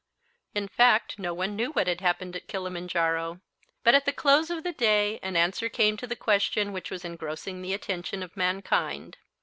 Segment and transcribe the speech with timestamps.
[0.55, 3.39] In fact no one knew what had happened at Kilimanjaro.
[3.83, 7.05] But at the close of the day an answer came to the question which was
[7.05, 9.17] engrossing the attention of mankind.